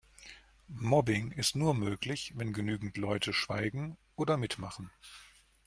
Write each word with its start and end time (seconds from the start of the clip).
Mobbing 0.79 1.31
ist 1.31 1.55
nur 1.55 1.75
möglich, 1.75 2.33
wenn 2.35 2.53
genügend 2.53 2.97
Leute 2.97 3.33
schweigen 3.33 3.97
oder 4.15 4.35
mitmachen. 4.35 4.89